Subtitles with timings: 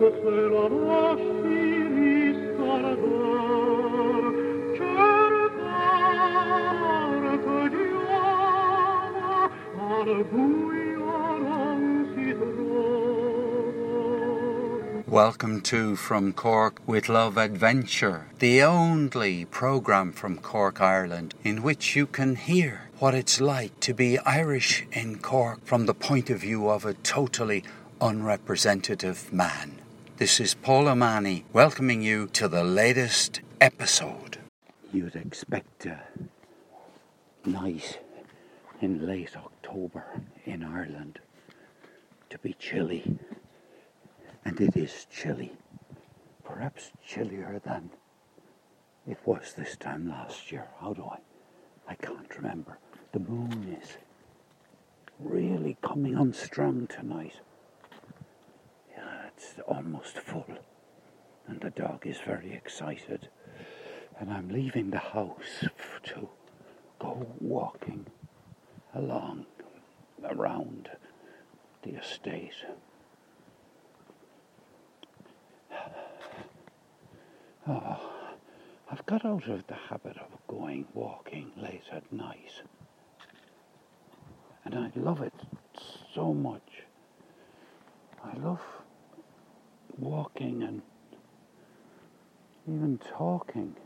[0.00, 0.22] Welcome
[15.64, 22.06] to From Cork with Love Adventure, the only program from Cork, Ireland, in which you
[22.06, 26.70] can hear what it's like to be Irish in Cork from the point of view
[26.70, 27.64] of a totally
[28.00, 29.76] unrepresentative man.
[30.20, 34.36] This is Paul Omani welcoming you to the latest episode.
[34.92, 36.02] You'd expect a
[37.46, 38.00] night
[38.82, 41.20] in late October in Ireland
[42.28, 43.18] to be chilly
[44.44, 45.52] and it is chilly,
[46.44, 47.88] perhaps chillier than
[49.08, 50.68] it was this time last year.
[50.82, 51.16] How do I?
[51.88, 52.76] I can't remember.
[53.12, 53.96] The moon is
[55.18, 57.40] really coming on strong tonight.
[59.42, 60.44] It's almost full,
[61.46, 63.28] and the dog is very excited.
[64.18, 65.64] And I'm leaving the house
[66.02, 66.28] to
[66.98, 68.04] go walking
[68.94, 69.46] along
[70.22, 70.90] around
[71.82, 72.52] the estate.
[77.66, 78.10] Oh,
[78.90, 82.60] I've got out of the habit of going walking late at night.
[84.66, 85.32] And I love it
[86.14, 86.82] so much.
[88.22, 88.60] I love
[90.00, 90.82] walking and
[92.68, 93.76] even talking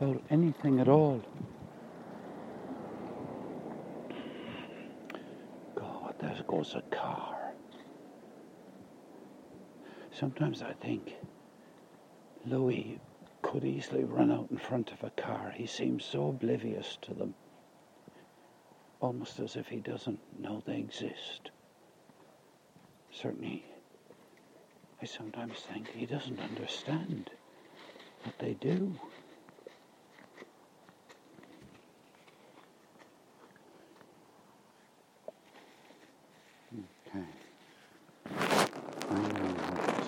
[0.00, 1.22] about anything at all.
[5.76, 7.54] God, there goes a car.
[10.12, 11.14] Sometimes I think
[12.46, 12.98] Louis
[13.42, 15.52] could easily run out in front of a car.
[15.56, 17.34] He seems so oblivious to them,
[19.00, 21.51] almost as if he doesn't know they exist.
[23.12, 23.64] Certainly,
[25.00, 27.30] I sometimes think he doesn't understand
[28.24, 28.94] what they do.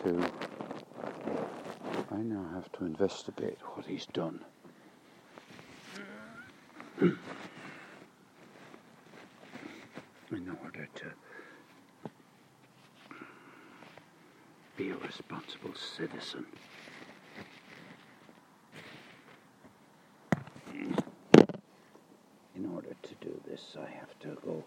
[0.05, 0.31] to
[2.11, 4.45] I now have to investigate what he's done.
[7.01, 7.17] in
[10.63, 11.13] order to
[14.91, 16.47] a responsible citizen.
[22.57, 24.65] In order to do this, I have to go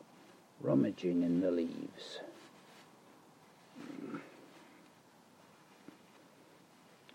[0.61, 2.19] rummaging in the leaves.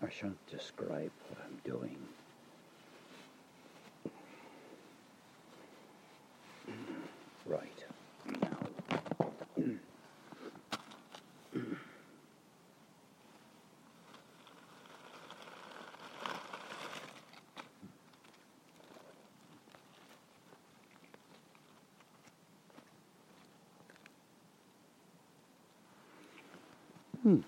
[0.01, 1.97] I shan't describe what I'm doing.
[7.45, 7.85] Right.
[8.41, 8.57] Now.
[27.23, 27.39] Hmm.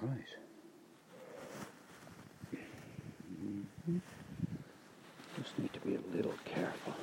[0.00, 0.22] Right.
[5.36, 6.94] Just need to be a little careful.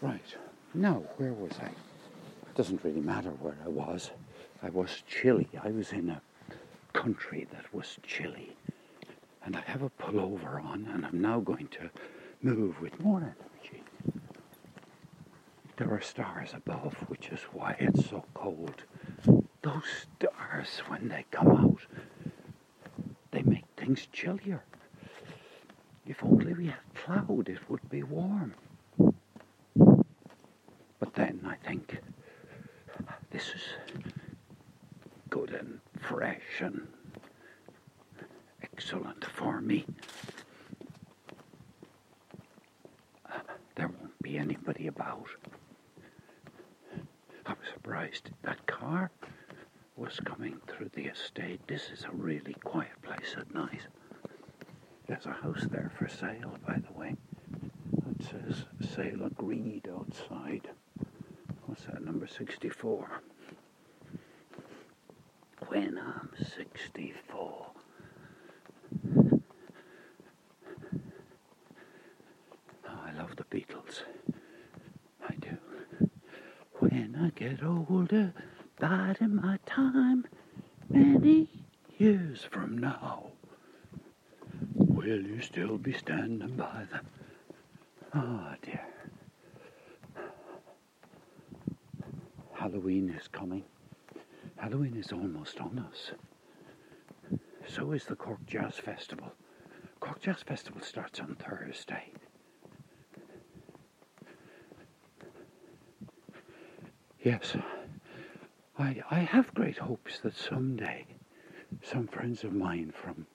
[0.00, 0.22] Right.
[0.72, 1.66] Now, where was I?
[1.66, 4.10] It doesn't really matter where I was.
[4.62, 5.48] I was chilly.
[5.62, 6.22] I was in a
[6.94, 8.56] country that was chilly.
[9.44, 11.90] And I have a pullover on, and I'm now going to
[12.40, 13.36] move with more.
[15.76, 18.84] There are stars above, which is why it's so cold.
[19.60, 21.80] Those stars, when they come out,
[23.30, 24.62] they make things chillier.
[26.06, 28.54] If only we had cloud, it would be warm.
[29.76, 31.98] But then I think
[33.30, 33.62] this is
[35.28, 36.86] good and fresh and
[38.62, 39.84] excellent for me.
[43.74, 45.26] There won't be anybody about.
[47.86, 49.12] Surprised that car
[49.96, 51.60] was coming through the estate.
[51.68, 53.82] This is a really quiet place at night.
[55.06, 57.14] There's a house there for sale, by the way.
[58.18, 58.64] It says
[58.96, 60.68] sale agreed outside
[61.66, 63.22] what's that, number 64?
[65.68, 67.66] When I'm 64.
[72.88, 74.02] Oh, I love the Beatles.
[75.28, 75.56] I do.
[76.78, 78.32] When I get older,
[78.80, 80.26] biding my time,
[80.88, 81.46] many
[81.98, 83.26] years from now,
[84.74, 87.06] will you still be standing by them?
[88.14, 88.80] Oh ah, dear.
[92.54, 93.64] Halloween is coming.
[94.56, 96.12] Halloween is almost on us.
[97.68, 99.30] So is the Cork Jazz Festival.
[100.00, 102.12] Cork Jazz Festival starts on Thursday.
[107.26, 107.56] Yes,
[108.78, 111.06] I, I have great hopes that someday
[111.82, 113.26] some friends of mine from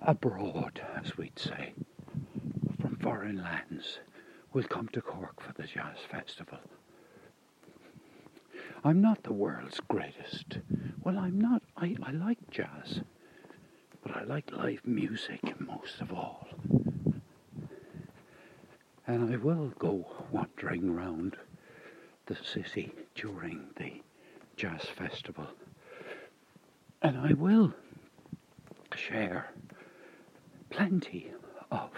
[0.00, 1.72] abroad, as we'd say,
[2.80, 3.98] from foreign lands,
[4.52, 6.60] will come to Cork for the Jazz Festival.
[8.84, 10.58] I'm not the world's greatest.
[11.02, 11.62] Well, I'm not.
[11.76, 13.00] I, I like jazz,
[14.00, 16.46] but I like live music most of all.
[19.08, 21.36] And I will go wandering round
[22.28, 24.00] the city during the
[24.56, 25.46] jazz festival.
[27.02, 27.74] And I will
[28.94, 29.50] share
[30.70, 31.32] plenty
[31.70, 31.90] of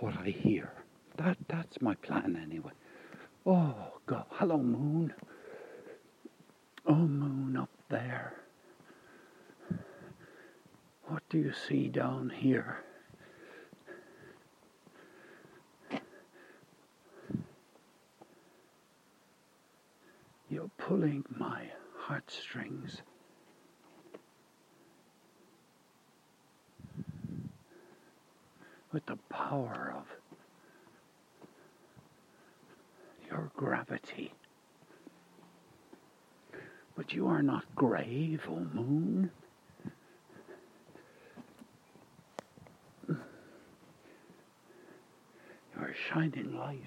[0.00, 0.72] what I hear.
[1.16, 2.72] That that's my plan anyway.
[3.46, 3.74] Oh
[4.06, 5.14] God, hello moon.
[6.86, 8.34] Oh moon up there.
[11.06, 12.78] What do you see down here?
[20.50, 21.62] You're pulling my
[21.96, 23.02] heartstrings.
[28.92, 30.06] With the power of
[33.28, 34.34] your gravity.
[36.96, 39.30] But you are not grave, O moon.
[43.08, 43.16] You
[45.78, 46.82] are a shining light,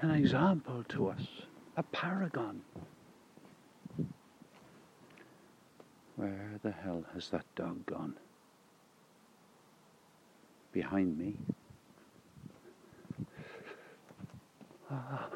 [0.00, 1.22] an example to us,
[1.76, 2.60] a paragon.
[6.16, 8.14] Where the hell has that dog gone?
[10.72, 11.36] Behind me.
[14.90, 15.28] Ah.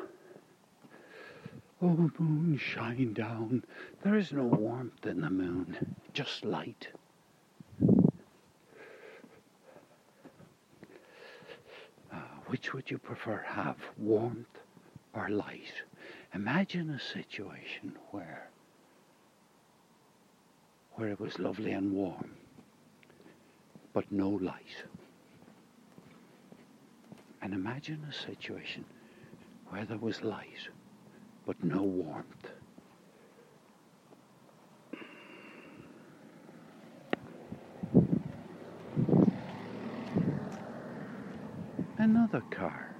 [1.80, 3.62] Oh, moon, shine down.
[4.02, 6.88] There is no warmth in the moon, just light.
[12.12, 12.16] Uh,
[12.46, 14.58] which would you prefer have, warmth
[15.14, 15.82] or light?
[16.34, 18.50] Imagine a situation where
[20.96, 22.36] where it was lovely and warm,
[23.92, 24.84] but no light.
[27.40, 28.84] And imagine a situation
[29.68, 30.68] where there was light,
[31.46, 32.46] but no warmth.
[41.96, 42.93] Another car.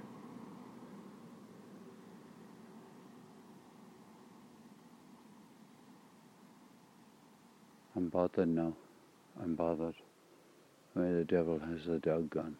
[8.05, 8.71] I'm bothered now.
[9.41, 9.95] I'm bothered.
[10.93, 12.59] Where the devil has the dog gone?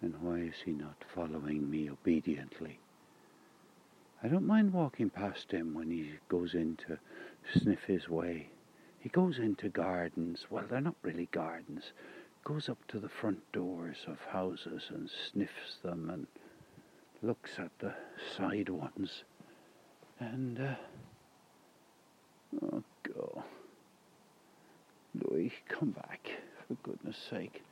[0.00, 2.78] And why is he not following me obediently?
[4.22, 6.98] I don't mind walking past him when he goes in to
[7.58, 8.50] sniff his way.
[9.00, 10.46] He goes into gardens.
[10.50, 11.90] Well, they're not really gardens.
[12.44, 16.28] Goes up to the front doors of houses and sniffs them and
[17.22, 17.94] looks at the
[18.36, 19.24] side ones.
[20.20, 20.74] And, uh,
[22.62, 23.42] oh, go.
[25.14, 26.30] Louis, come back,
[26.66, 27.62] for goodness sake.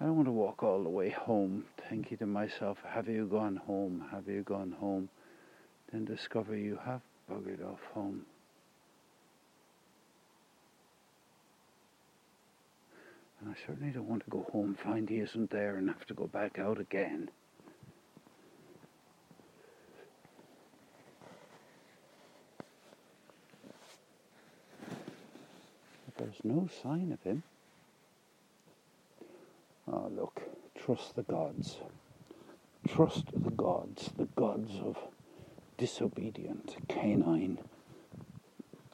[0.00, 3.56] I don't want to walk all the way home thinking to myself, have you gone
[3.56, 4.04] home?
[4.10, 5.08] Have you gone home?
[5.92, 8.22] Then discover you have buggered off home.
[13.40, 16.14] And I certainly don't want to go home, find he isn't there, and have to
[16.14, 17.28] go back out again.
[26.44, 27.42] No sign of him.
[29.90, 30.42] Oh, look,
[30.76, 31.78] trust the gods.
[32.86, 34.98] Trust the gods, the gods of
[35.78, 37.58] disobedient canine,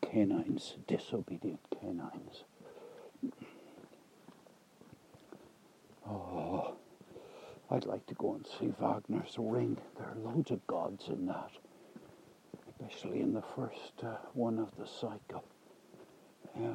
[0.02, 2.44] canines, disobedient canines.
[6.06, 6.74] Oh,
[7.70, 9.76] I'd like to go and see Wagner's Ring.
[9.98, 11.50] There are loads of gods in that,
[12.70, 15.44] especially in the first uh, one of the cycle.
[16.58, 16.72] Yeah.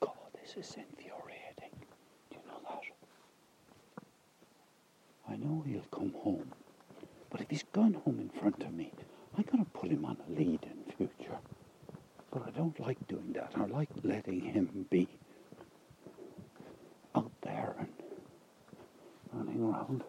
[0.00, 0.10] God,
[0.54, 1.70] this is infuriating.
[2.30, 2.82] Do you know that?
[5.28, 6.52] I know he'll come home,
[7.30, 8.92] but if he's gone home in front of me,
[9.36, 11.38] I'm going to put him on a lead in future.
[12.30, 13.52] But I don't like doing that.
[13.56, 15.08] I like letting him be
[17.14, 17.88] out there and
[19.32, 20.04] running around.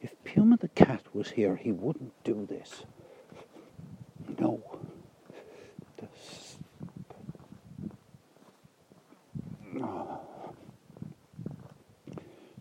[0.00, 2.84] If Puma the cat was here, he wouldn't do this.
[4.38, 4.62] No.
[6.00, 6.56] This.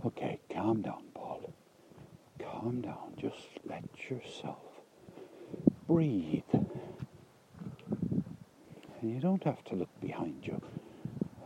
[0.04, 0.12] Oh,
[0.50, 1.54] calm down, Paul.
[2.40, 3.14] Calm down.
[3.18, 4.58] Just let yourself
[5.88, 6.44] breathe.
[6.54, 6.64] And
[9.02, 10.62] you don't have to look behind you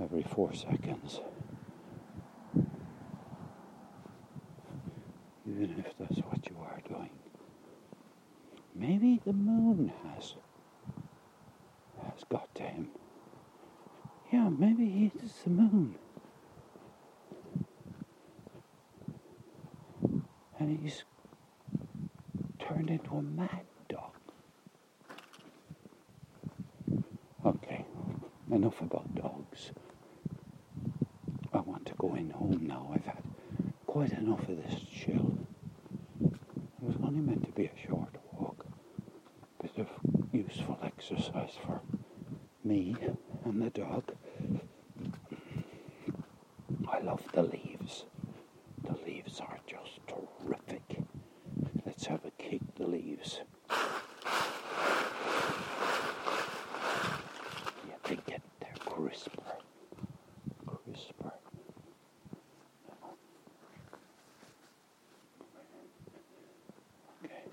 [0.01, 1.21] every four seconds.
[5.47, 7.09] Even if that's what you are doing.
[8.73, 10.35] Maybe the moon has
[12.03, 12.89] has got to him.
[14.31, 15.95] Yeah, maybe it's the moon.
[20.59, 21.03] And he's
[22.59, 24.11] turned into a mad dog.
[27.45, 27.85] Okay,
[28.55, 29.71] enough about dogs.
[31.53, 32.89] I want to go in home now.
[32.93, 33.23] I've had
[33.85, 35.37] quite enough of this chill.
[36.23, 36.33] It
[36.81, 38.65] was only meant to be a short walk,
[39.61, 39.87] bit of
[40.31, 41.81] useful exercise for
[42.63, 42.95] me
[43.45, 44.03] and the dog.
[46.87, 48.05] I love the leaves.
[48.83, 50.99] The leaves are just terrific.
[51.85, 53.39] Let's have a kick the leaves.
[57.87, 59.31] Yeah, they get they're crisper.
[60.65, 61.31] Crisper.
[67.23, 67.43] Okay.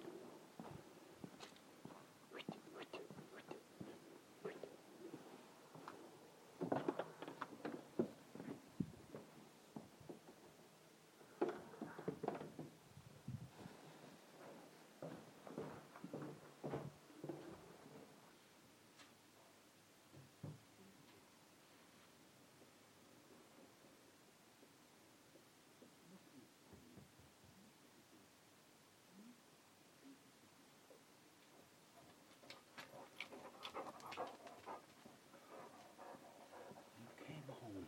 [36.98, 37.86] You came home.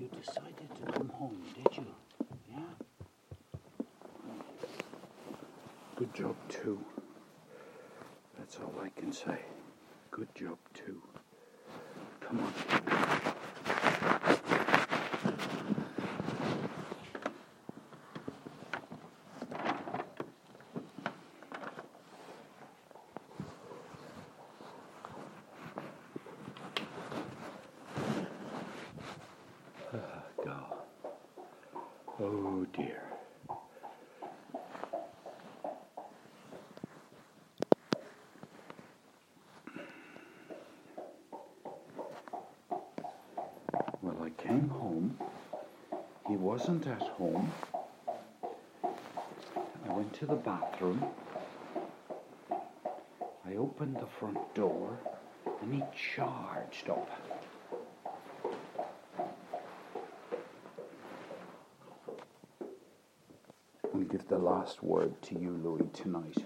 [0.00, 1.86] You decided to come home, did you?
[2.50, 2.58] Yeah?
[5.96, 6.78] Good job, too.
[8.38, 9.38] That's all I can say.
[10.10, 11.00] Good job, too.
[12.20, 12.52] Come on.
[29.94, 30.52] Ah, Go.
[32.20, 33.02] Oh dear.
[44.00, 45.16] Well, I came home.
[46.28, 47.50] He wasn't at home.
[48.84, 51.02] I went to the bathroom.
[53.46, 54.98] I opened the front door
[55.62, 55.82] and he
[56.14, 57.08] charged up.
[63.94, 66.44] I'll give the last word to you, Louis, tonight.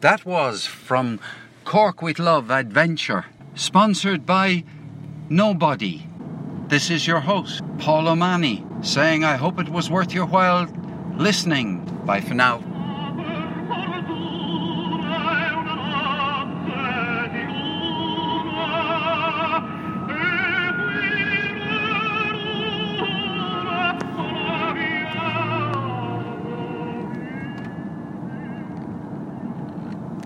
[0.00, 1.20] That was from
[1.70, 4.64] Cork with Love Adventure, sponsored by
[5.28, 6.04] Nobody.
[6.66, 10.66] This is your host, Paul O'Mani, saying I hope it was worth your while
[11.16, 11.84] listening.
[12.04, 12.58] Bye for now.